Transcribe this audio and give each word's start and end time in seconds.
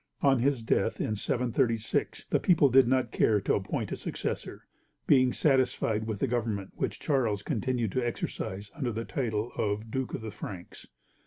On 0.21 0.39
his 0.39 0.63
death, 0.63 0.99
in 0.99 1.15
736, 1.15 2.25
the 2.31 2.39
people 2.39 2.69
did 2.69 2.87
not 2.87 3.11
care 3.11 3.39
to 3.41 3.53
appoint 3.53 3.91
a 3.91 3.95
successor, 3.95 4.65
being 5.05 5.31
satisfied 5.31 6.07
with 6.07 6.17
the 6.17 6.25
government 6.25 6.71
which 6.75 6.99
Charles 6.99 7.43
continued 7.43 7.91
to 7.91 8.03
exercise 8.03 8.71
under 8.73 8.91
the 8.91 9.05
title 9.05 9.51
of 9.57 9.91
"Duke 9.91 10.15
of 10.15 10.21
the 10.21 10.31
Franks." 10.31 10.87